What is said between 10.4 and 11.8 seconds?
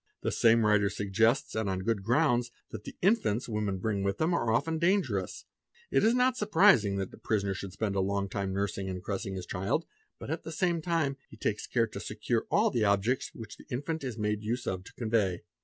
the same time he takes